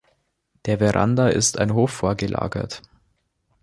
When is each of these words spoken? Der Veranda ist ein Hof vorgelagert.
Der 0.65 0.79
Veranda 0.79 1.27
ist 1.27 1.59
ein 1.59 1.75
Hof 1.75 1.91
vorgelagert. 1.91 2.81